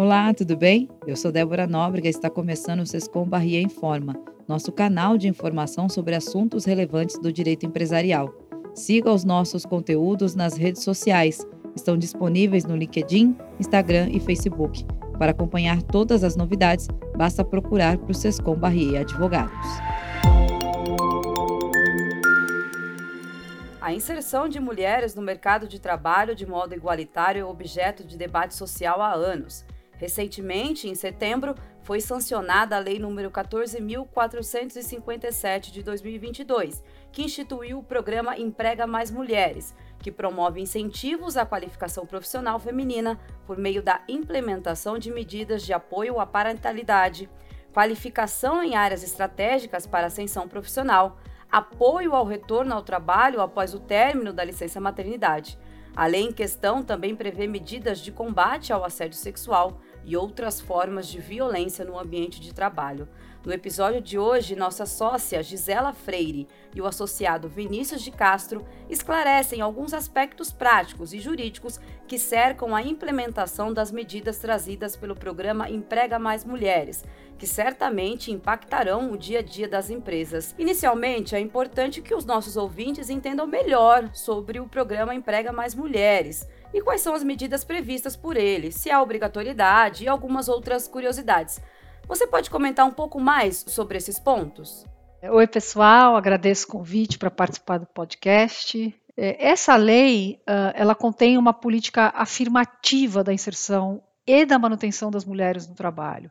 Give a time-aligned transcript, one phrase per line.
[0.00, 0.88] Olá, tudo bem?
[1.08, 4.14] Eu sou Débora Nóbrega e está começando o Sescom Barrier Informa,
[4.46, 8.32] nosso canal de informação sobre assuntos relevantes do direito empresarial.
[8.72, 11.44] Siga os nossos conteúdos nas redes sociais.
[11.74, 14.86] Estão disponíveis no LinkedIn, Instagram e Facebook.
[15.18, 16.86] Para acompanhar todas as novidades,
[17.16, 19.66] basta procurar por Sescom Barrier Advogados.
[23.80, 28.54] A inserção de mulheres no mercado de trabalho de modo igualitário é objeto de debate
[28.54, 29.64] social há anos.
[29.98, 38.38] Recentemente, em setembro, foi sancionada a Lei nº 14.457 de 2022, que instituiu o programa
[38.38, 45.10] Emprega Mais Mulheres, que promove incentivos à qualificação profissional feminina por meio da implementação de
[45.10, 47.28] medidas de apoio à parentalidade,
[47.72, 51.18] qualificação em áreas estratégicas para ascensão profissional,
[51.50, 55.58] apoio ao retorno ao trabalho após o término da licença maternidade.
[55.96, 61.08] A lei em questão também prevê medidas de combate ao assédio sexual e outras formas
[61.08, 63.08] de violência no ambiente de trabalho.
[63.44, 69.60] No episódio de hoje, nossa sócia Gisela Freire e o associado Vinícius de Castro esclarecem
[69.60, 76.18] alguns aspectos práticos e jurídicos que cercam a implementação das medidas trazidas pelo programa Emprega
[76.18, 77.04] Mais Mulheres,
[77.38, 80.54] que certamente impactarão o dia a dia das empresas.
[80.58, 86.46] Inicialmente, é importante que os nossos ouvintes entendam melhor sobre o programa Emprega Mais Mulheres
[86.72, 91.60] e quais são as medidas previstas por ele, se há obrigatoriedade e algumas outras curiosidades.
[92.06, 94.86] Você pode comentar um pouco mais sobre esses pontos?
[95.22, 98.94] Oi, pessoal, agradeço o convite para participar do podcast.
[99.16, 100.40] É, essa lei,
[100.74, 106.30] ela contém uma política afirmativa da inserção e da manutenção das mulheres no trabalho.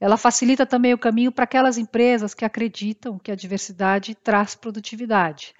[0.00, 5.54] Ela facilita também o caminho para aquelas empresas que acreditam que a diversidade traz produtividade.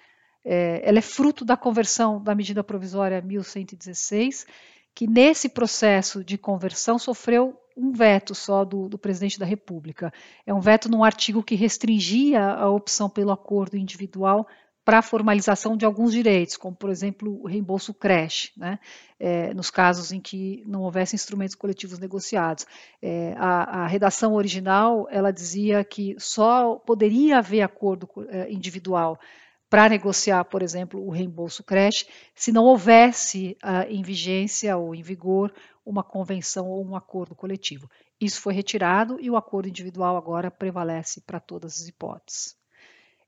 [0.45, 4.47] É, ela é fruto da conversão da medida provisória 1116,
[4.95, 10.13] que nesse processo de conversão sofreu um veto só do, do, presidente da República.
[10.45, 14.47] É um veto num artigo que restringia a opção pelo acordo individual
[14.89, 18.79] para a formalização de alguns direitos, como, por exemplo, o reembolso creche, né?
[19.21, 22.67] É, nos casos em que não houvesse instrumentos coletivos negociados.
[23.03, 29.21] É, a, a, redação original ela dizia que só poderia haver acordo é, individual
[29.69, 35.03] para negociar, por exemplo, o reembolso creche, se não houvesse uh, em vigência ou em
[35.03, 35.53] vigor
[35.85, 37.89] uma convenção ou um acordo coletivo.
[38.21, 42.57] Isso foi retirado e o acordo individual agora prevalece para todas as hipóteses.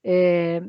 [0.02, 0.62] É,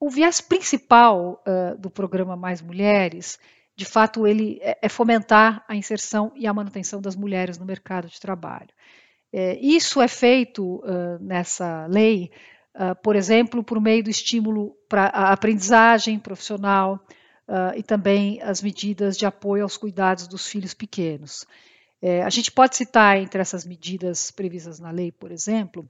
[0.00, 3.38] o viés principal uh, do programa Mais Mulheres,
[3.76, 8.08] de fato, ele é, é fomentar a inserção e a manutenção das mulheres no mercado
[8.08, 8.70] de trabalho.
[9.32, 12.30] É, isso é feito uh, nessa lei
[12.74, 16.98] Uh, por exemplo, por meio do estímulo para a aprendizagem profissional
[17.46, 21.46] uh, e também as medidas de apoio aos cuidados dos filhos pequenos.
[22.00, 25.88] É, a gente pode citar entre essas medidas previstas na lei, por exemplo,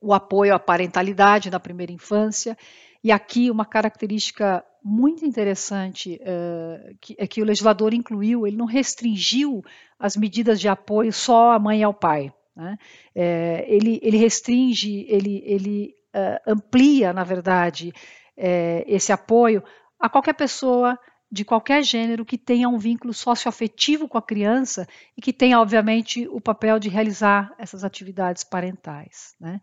[0.00, 2.58] o apoio à parentalidade na primeira infância,
[3.02, 8.66] e aqui uma característica muito interessante uh, que, é que o legislador incluiu, ele não
[8.66, 9.64] restringiu
[9.98, 12.32] as medidas de apoio só à mãe e ao pai.
[12.54, 12.76] Né?
[13.14, 17.92] É, ele, ele, restringe, ele, ele uh, amplia, na verdade,
[18.36, 19.62] uh, esse apoio
[19.98, 20.98] a qualquer pessoa
[21.30, 26.26] de qualquer gênero que tenha um vínculo socioafetivo com a criança e que tenha, obviamente,
[26.28, 29.34] o papel de realizar essas atividades parentais.
[29.40, 29.60] Né?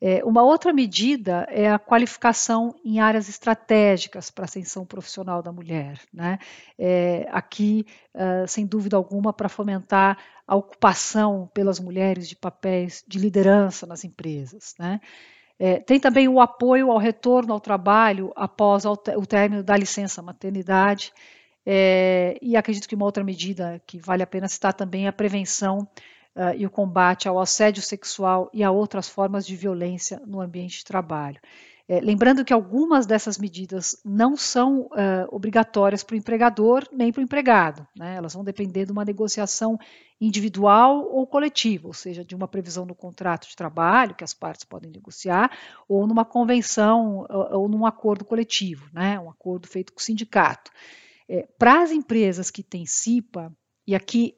[0.00, 5.50] É, uma outra medida é a qualificação em áreas estratégicas para a ascensão profissional da
[5.50, 5.98] mulher.
[6.12, 6.38] Né?
[6.78, 13.18] É, aqui, uh, sem dúvida alguma, para fomentar a ocupação pelas mulheres de papéis de
[13.18, 14.74] liderança nas empresas.
[14.78, 15.00] Né?
[15.58, 21.12] É, tem também o apoio ao retorno ao trabalho após o término da licença maternidade.
[21.66, 25.12] É, e acredito que uma outra medida que vale a pena citar também é a
[25.12, 25.86] prevenção
[26.38, 30.78] uh, e o combate ao assédio sexual e a outras formas de violência no ambiente
[30.78, 31.38] de trabalho.
[31.90, 37.20] É, lembrando que algumas dessas medidas não são uh, obrigatórias para o empregador nem para
[37.20, 37.88] o empregado.
[37.96, 38.14] Né?
[38.14, 39.78] Elas vão depender de uma negociação
[40.20, 44.66] individual ou coletiva, ou seja, de uma previsão no contrato de trabalho, que as partes
[44.66, 45.50] podem negociar,
[45.88, 49.18] ou numa convenção ou, ou num acordo coletivo, né?
[49.18, 50.70] um acordo feito com o sindicato.
[51.26, 53.50] É, para as empresas que têm CIPA,
[53.86, 54.34] e aqui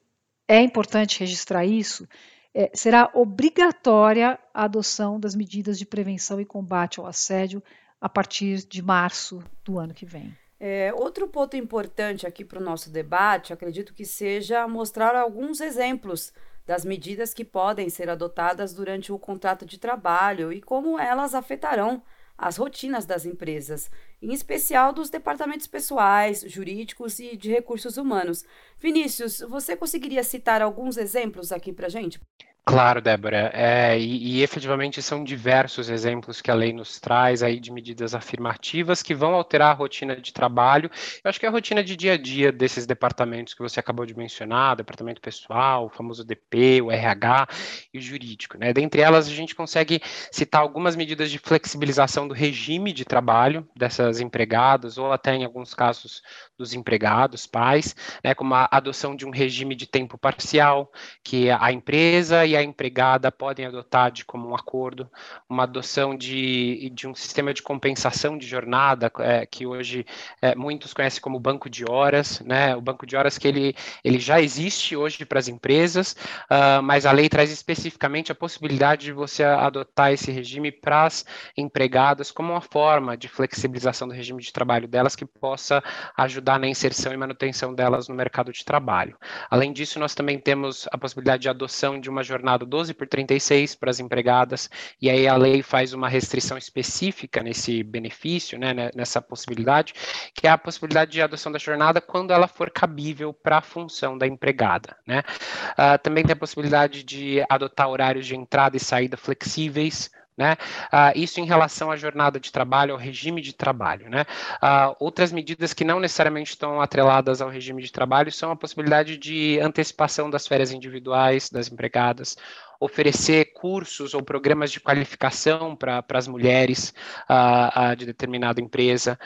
[0.47, 2.07] é importante registrar isso,
[2.53, 7.63] é, será obrigatória a adoção das medidas de prevenção e combate ao assédio
[7.99, 10.35] a partir de março do ano que vem.
[10.59, 16.33] É, outro ponto importante aqui para o nosso debate, acredito que seja mostrar alguns exemplos
[16.65, 22.03] das medidas que podem ser adotadas durante o contrato de trabalho e como elas afetarão
[22.41, 28.43] as rotinas das empresas, em especial dos departamentos pessoais, jurídicos e de recursos humanos.
[28.79, 32.19] Vinícius, você conseguiria citar alguns exemplos aqui para gente?
[32.63, 37.59] Claro, Débora, é, e, e, efetivamente são diversos exemplos que a lei nos traz aí
[37.59, 40.89] de medidas afirmativas que vão alterar a rotina de trabalho.
[41.23, 44.15] Eu acho que a rotina de dia a dia desses departamentos que você acabou de
[44.15, 47.47] mencionar, departamento pessoal, o famoso DP, o RH
[47.95, 48.59] e o jurídico.
[48.59, 48.71] Né?
[48.71, 49.99] Dentre elas, a gente consegue
[50.31, 55.73] citar algumas medidas de flexibilização do regime de trabalho dessas empregadas, ou até em alguns
[55.73, 56.21] casos
[56.55, 60.91] dos empregados, pais, né, como a adoção de um regime de tempo parcial,
[61.23, 65.09] que a empresa e a empregada podem adotar de comum acordo,
[65.49, 70.05] uma adoção de, de um sistema de compensação de jornada, é, que hoje
[70.41, 74.19] é, muitos conhecem como banco de horas, né, o banco de horas que ele, ele
[74.19, 76.15] já existe hoje para as empresas,
[76.51, 81.25] uh, mas a lei traz especificamente a possibilidade de você adotar esse regime para as
[81.55, 85.81] empregadas como uma forma de flexibilização do regime de trabalho delas que possa
[86.17, 89.17] ajudar na inserção e manutenção delas no mercado de trabalho.
[89.49, 93.75] Além disso, nós também temos a possibilidade de adoção de uma jornada 12 por 36
[93.75, 94.69] para as empregadas,
[95.01, 99.93] e aí a lei faz uma restrição específica nesse benefício, né, né nessa possibilidade,
[100.33, 104.17] que é a possibilidade de adoção da jornada quando ela for cabível para a função
[104.17, 104.95] da empregada.
[105.05, 105.23] Né?
[105.71, 110.57] Uh, também tem a possibilidade de adotar horários de entrada e saída flexíveis, né?
[110.91, 114.09] Uh, isso em relação à jornada de trabalho, ao regime de trabalho.
[114.09, 114.21] Né?
[114.61, 119.17] Uh, outras medidas que não necessariamente estão atreladas ao regime de trabalho são a possibilidade
[119.17, 122.37] de antecipação das férias individuais das empregadas,
[122.81, 126.91] oferecer cursos ou programas de qualificação para as mulheres
[127.29, 129.19] uh, uh, de determinada empresa,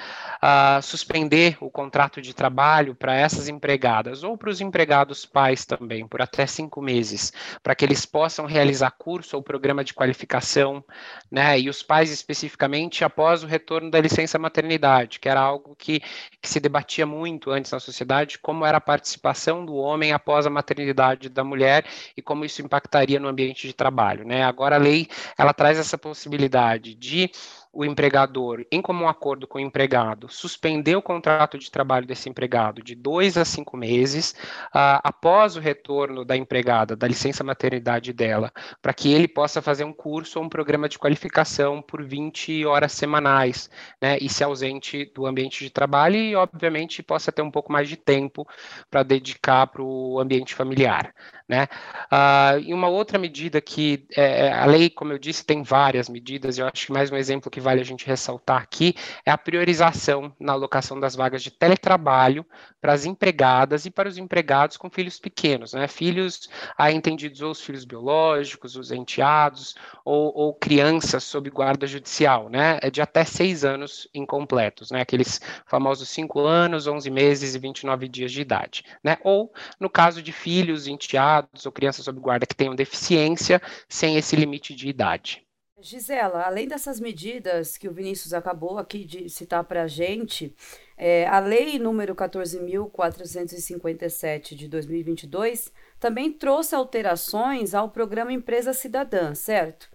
[0.43, 6.05] uh, suspender o contrato de trabalho para essas empregadas ou para os empregados pais também,
[6.05, 7.31] por até cinco meses,
[7.63, 10.83] para que eles possam realizar curso ou programa de qualificação,
[11.31, 11.57] né?
[11.57, 16.01] E os pais especificamente após o retorno da licença maternidade, que era algo que,
[16.41, 20.49] que se debatia muito antes na sociedade, como era a participação do homem após a
[20.49, 21.85] maternidade da mulher
[22.17, 24.43] e como isso impactaria no ambiente ambiente de trabalho, né?
[24.43, 25.07] Agora a lei
[25.37, 27.29] ela traz essa possibilidade de
[27.75, 32.81] o empregador, em comum acordo com o empregado, suspender o contrato de trabalho desse empregado
[32.81, 34.33] de dois a cinco meses,
[34.67, 38.49] uh, após o retorno da empregada, da licença maternidade dela,
[38.81, 42.93] para que ele possa fazer um curso ou um programa de qualificação por 20 horas
[42.93, 43.69] semanais,
[44.01, 47.89] né, e se ausente do ambiente de trabalho e, obviamente, possa ter um pouco mais
[47.89, 48.47] de tempo
[48.89, 51.13] para dedicar para o ambiente familiar.
[51.47, 51.67] Né?
[52.11, 56.57] Uh, e uma outra medida que é, a lei, como eu disse, tem várias medidas,
[56.57, 58.95] eu acho que mais um exemplo que vale a gente ressaltar aqui
[59.25, 62.45] é a priorização na alocação das vagas de teletrabalho
[62.79, 65.87] para as empregadas e para os empregados com filhos pequenos, né?
[65.87, 66.47] Filhos
[66.77, 69.75] aí entendidos ou os filhos biológicos, os enteados,
[70.05, 72.77] ou, ou crianças sob guarda judicial, né?
[72.83, 75.01] É de até seis anos incompletos, né?
[75.01, 79.17] Aqueles famosos cinco anos, 11 meses e 29 dias de idade, né?
[79.23, 83.59] Ou, no caso de filhos, enteados ou crianças sob guarda que tenham deficiência,
[83.89, 85.44] sem esse limite de idade.
[85.81, 90.55] Gisela, além dessas medidas que o Vinícius acabou aqui de citar para a gente,
[90.97, 99.89] é, a Lei número 14.457 de 2022 também trouxe alterações ao programa Empresa Cidadã, certo?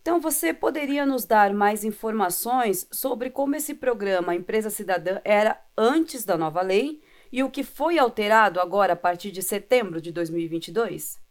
[0.00, 6.24] Então, você poderia nos dar mais informações sobre como esse programa Empresa Cidadã era antes
[6.24, 11.27] da nova lei e o que foi alterado agora a partir de setembro de 2022?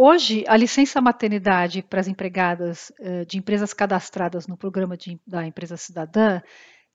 [0.00, 5.44] Hoje, a licença maternidade para as empregadas uh, de empresas cadastradas no programa de, da
[5.44, 6.40] empresa cidadã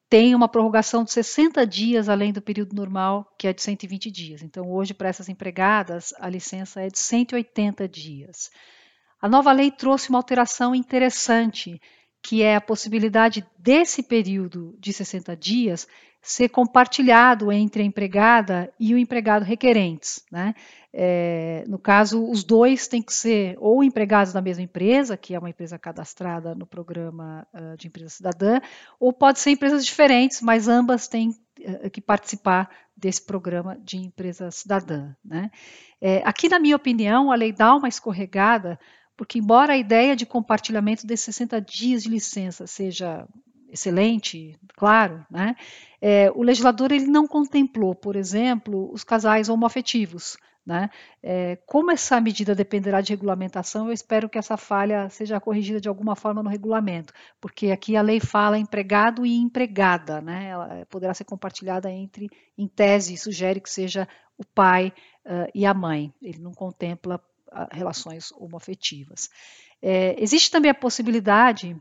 [0.09, 4.41] tem uma prorrogação de 60 dias além do período normal, que é de 120 dias.
[4.41, 8.49] Então, hoje, para essas empregadas, a licença é de 180 dias.
[9.21, 11.81] A nova lei trouxe uma alteração interessante,
[12.25, 15.89] que é a possibilidade desse período de 60 dias
[16.25, 20.23] ser compartilhado entre a empregada e o empregado requerentes.
[20.31, 20.55] Né?
[20.93, 25.39] É, no caso, os dois têm que ser ou empregados da mesma empresa, que é
[25.39, 28.61] uma empresa cadastrada no programa uh, de empresa cidadã,
[28.97, 34.49] ou pode ser empresas diferentes, mas ambas têm uh, que participar desse programa de empresa
[34.49, 35.13] cidadã.
[35.25, 35.51] Né?
[35.99, 38.79] É, aqui, na minha opinião, a lei dá uma escorregada,
[39.17, 43.27] porque embora a ideia de compartilhamento desses 60 dias de licença seja
[43.73, 45.55] excelente, claro, né?
[45.99, 50.37] É, o legislador ele não contemplou, por exemplo, os casais homoafetivos.
[50.65, 50.89] Né?
[51.21, 55.89] É, como essa medida dependerá de regulamentação, eu espero que essa falha seja corrigida de
[55.89, 57.11] alguma forma no regulamento,
[57.41, 60.47] porque aqui a lei fala empregado e empregada, né?
[60.47, 64.93] ela poderá ser compartilhada entre, em tese, sugere que seja o pai
[65.25, 69.29] uh, e a mãe, ele não contempla uh, relações homoafetivas.
[69.81, 71.75] É, existe também a possibilidade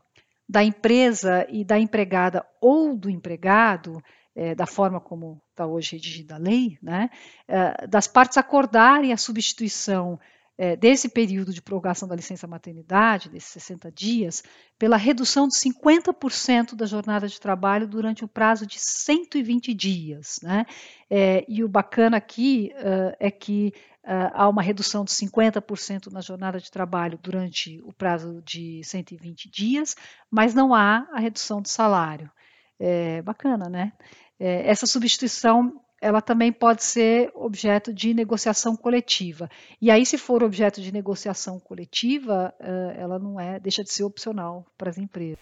[0.52, 4.02] da empresa e da empregada ou do empregado,
[4.36, 7.08] é, da forma como está hoje redigida a lei, né,
[7.48, 10.20] é, das partes acordarem a substituição
[10.58, 14.42] é, desse período de prorrogação da licença maternidade, desses 60 dias,
[14.78, 20.38] pela redução de 50% da jornada de trabalho durante o prazo de 120 dias.
[20.42, 20.66] Né?
[21.08, 23.72] É, e o bacana aqui uh, é que
[24.04, 29.50] uh, há uma redução de 50% na jornada de trabalho durante o prazo de 120
[29.50, 29.96] dias,
[30.30, 32.30] mas não há a redução do salário.
[32.78, 33.92] É bacana, né?
[34.38, 39.48] É, essa substituição ela também pode ser objeto de negociação coletiva.
[39.80, 44.02] E aí, se for objeto de negociação coletiva, eh, ela não é, deixa de ser
[44.02, 45.38] opcional para as empresas.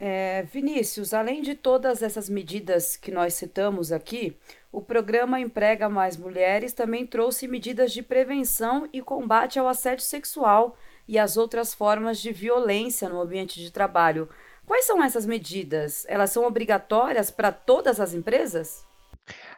[0.00, 4.36] É, Vinícius, além de todas essas medidas que nós citamos aqui,
[4.72, 10.76] o programa Emprega Mais Mulheres também trouxe medidas de prevenção e combate ao assédio sexual
[11.06, 14.28] e às outras formas de violência no ambiente de trabalho.
[14.66, 16.04] Quais são essas medidas?
[16.08, 18.84] Elas são obrigatórias para todas as empresas?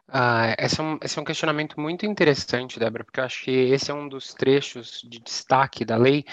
[0.08, 3.50] Ah, esse é um, esse é um questionamento muito interessante, Débora, porque eu acho que
[3.50, 6.25] esse é um dos trechos de destaque da lei,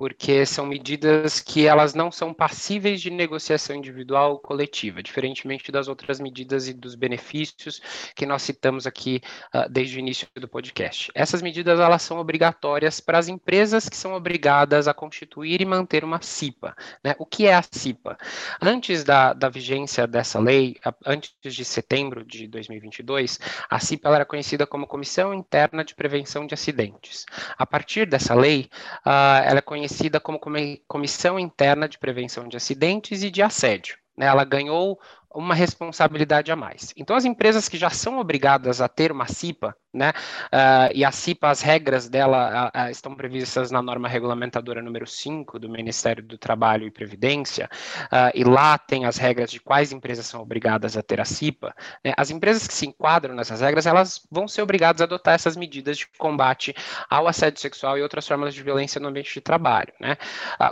[0.00, 5.88] porque são medidas que elas não são passíveis de negociação individual ou coletiva, diferentemente das
[5.88, 7.82] outras medidas e dos benefícios
[8.16, 9.20] que nós citamos aqui
[9.54, 11.12] uh, desde o início do podcast.
[11.14, 16.02] Essas medidas elas são obrigatórias para as empresas que são obrigadas a constituir e manter
[16.02, 16.74] uma CIPA.
[17.04, 17.14] Né?
[17.18, 18.16] O que é a CIPA?
[18.58, 23.38] Antes da, da vigência dessa lei, antes de setembro de 2022,
[23.68, 27.26] a CIPA era conhecida como Comissão Interna de Prevenção de Acidentes.
[27.58, 28.70] A partir dessa lei,
[29.04, 30.40] uh, ela é conhecida conhecida como
[30.86, 33.96] Comissão Interna de Prevenção de Acidentes e de Assédio.
[34.16, 34.26] Né?
[34.26, 35.00] Ela ganhou
[35.32, 36.92] uma responsabilidade a mais.
[36.96, 41.10] Então, as empresas que já são obrigadas a ter uma CIPA, né, uh, e a
[41.10, 46.22] CIPA, as regras dela uh, uh, estão previstas na norma regulamentadora número 5 do Ministério
[46.22, 47.68] do Trabalho e Previdência,
[48.34, 51.74] e lá tem as regras de quais empresas são obrigadas a ter a CIPA.
[52.04, 55.56] Né, as empresas que se enquadram nessas regras, elas vão ser obrigadas a adotar essas
[55.56, 56.74] medidas de combate
[57.08, 59.92] ao assédio sexual e outras formas de violência no ambiente de trabalho.
[60.00, 60.16] Né.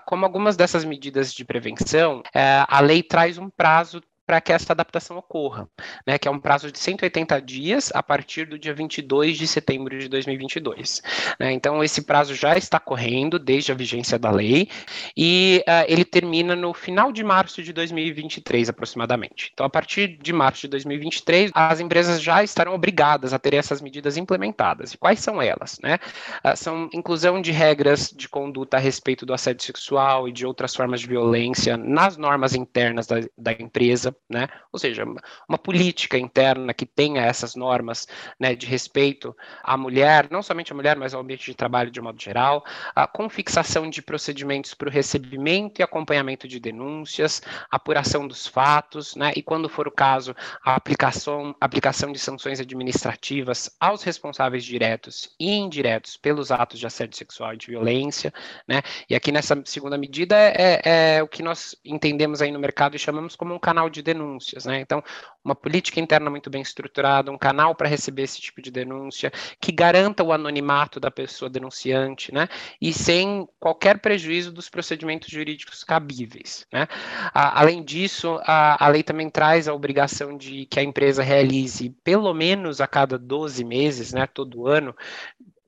[0.07, 4.75] como algumas dessas medidas de prevenção, eh, a lei traz um prazo para que essa
[4.75, 5.67] adaptação ocorra,
[6.07, 9.99] né, que é um prazo de 180 dias a partir do dia 22 de setembro
[9.99, 11.03] de 2022.
[11.41, 14.69] Né, então, esse prazo já está correndo desde a vigência da lei
[15.17, 19.51] e uh, ele termina no final de março de 2023, aproximadamente.
[19.55, 23.81] Então, a partir de março de 2023, as empresas já estarão obrigadas a ter essas
[23.81, 24.93] medidas implementadas.
[24.93, 25.79] E quais são elas?
[25.83, 25.99] Né?
[26.45, 30.77] Uh, são inclusão de regras de conduta a respeito do assédio sexual e de outras
[30.77, 34.47] formas de violência nas normas internas da, da empresa, né?
[34.71, 35.05] Ou seja,
[35.49, 38.07] uma política interna que tenha essas normas
[38.39, 42.01] né, de respeito à mulher, não somente à mulher, mas ao ambiente de trabalho de
[42.01, 48.29] modo geral, a, com fixação de procedimentos para o recebimento e acompanhamento de denúncias, apuração
[48.29, 54.03] dos fatos, né, e quando for o caso, a aplicação, aplicação de sanções administrativas aos
[54.03, 58.33] responsáveis diretos e indiretos pelos atos de assédio sexual e de violência,
[58.67, 62.59] né, e aqui nessa segunda medida é, é, é o que nós entendemos aí no
[62.59, 64.81] mercado e chamamos como um canal de denúncias, né?
[64.81, 65.03] Então,
[65.45, 69.71] uma política interna muito bem estruturada, um canal para receber esse tipo de denúncia, que
[69.71, 72.49] garanta o anonimato da pessoa denunciante, né?
[72.81, 76.87] E sem qualquer prejuízo dos procedimentos jurídicos cabíveis, né?
[77.35, 81.91] A, além disso, a, a lei também traz a obrigação de que a empresa realize
[82.03, 84.95] pelo menos a cada 12 meses, né, todo ano,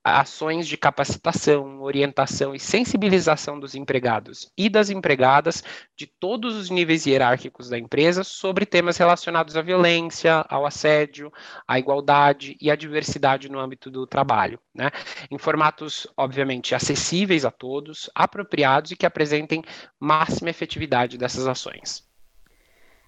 [0.03, 5.63] ações de capacitação, orientação e sensibilização dos empregados e das empregadas
[5.95, 11.31] de todos os níveis hierárquicos da empresa sobre temas relacionados à violência, ao assédio,
[11.69, 14.91] à igualdade e à diversidade no âmbito do trabalho, né?
[15.31, 19.63] Em formatos, obviamente, acessíveis a todos, apropriados e que apresentem
[19.99, 22.09] máxima efetividade dessas ações.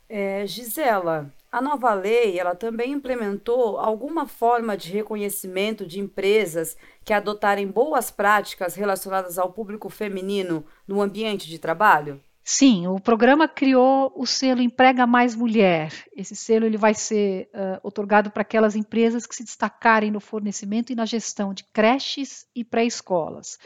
[0.09, 7.13] É, Gisela, a nova lei, ela também implementou alguma forma de reconhecimento de empresas que
[7.13, 12.19] adotarem boas práticas relacionadas ao público feminino no ambiente de trabalho?
[12.43, 15.93] Sim, o programa criou o selo Emprega Mais Mulher.
[16.17, 20.91] Esse selo ele vai ser uh, otorgado para aquelas empresas que se destacarem no fornecimento
[20.91, 23.59] e na gestão de creches e pré-escolas.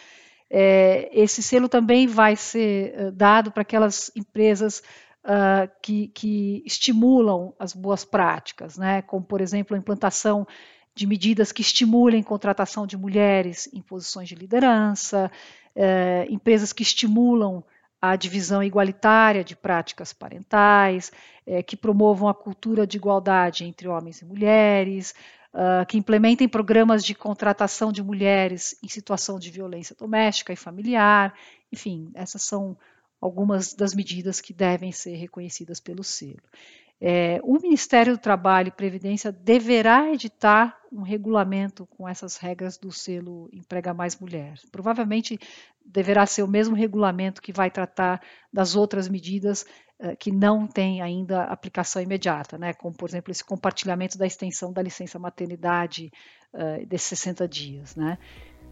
[0.51, 4.83] É, esse selo também vai ser uh, dado para aquelas empresas
[5.27, 9.03] uh, que, que, estimulam as boas práticas, né?
[9.03, 10.47] como, por exemplo, a implantação
[10.95, 15.31] de medidas que estimulem contratação de mulheres em posições de liderança,
[15.75, 17.63] uh, empresas que estimulam
[18.01, 21.11] a divisão igualitária de práticas parentais,
[21.47, 25.15] uh, que promovam a cultura de igualdade entre homens e mulheres,
[25.89, 31.33] que implementem programas de contratação de mulheres em situação de violência doméstica e familiar.
[31.73, 32.77] Enfim, essas são
[33.21, 36.43] algumas das medidas que devem ser reconhecidas pelo selo.
[36.99, 42.91] É, o Ministério do Trabalho e Previdência deverá editar um regulamento com essas regras do
[42.91, 44.55] selo Emprega Mais Mulher.
[44.73, 45.39] Provavelmente
[45.85, 49.67] deverá ser o mesmo regulamento que vai tratar das outras medidas
[50.01, 52.73] uh, que não têm ainda aplicação imediata, né?
[52.73, 56.11] como, por exemplo, esse compartilhamento da extensão da licença maternidade
[56.55, 57.95] uh, desses 60 dias.
[57.95, 58.17] Né?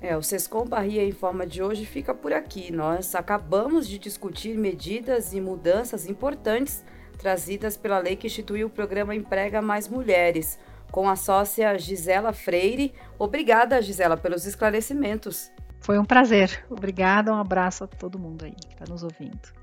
[0.05, 2.71] É, o Sescom Bahia em forma de hoje fica por aqui.
[2.71, 6.85] Nós acabamos de discutir medidas e mudanças importantes
[7.17, 10.59] trazidas pela lei que instituiu o programa Emprega Mais Mulheres,
[10.93, 12.93] com a sócia Gisela Freire.
[13.19, 15.51] Obrigada, Gisela, pelos esclarecimentos.
[15.81, 16.63] Foi um prazer.
[16.69, 19.55] Obrigada, um abraço a todo mundo aí que está nos ouvindo.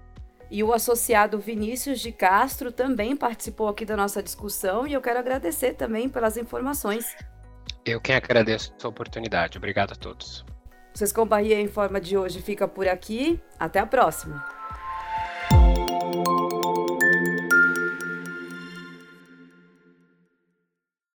[0.50, 5.19] E o associado Vinícius de Castro também participou aqui da nossa discussão e eu quero
[5.19, 7.15] agradecer também pelas informações.
[7.85, 9.57] Eu quem agradeço a oportunidade.
[9.57, 10.45] Obrigado a todos.
[10.93, 13.39] Sescom Bahia em forma de hoje fica por aqui.
[13.59, 14.60] Até a próxima.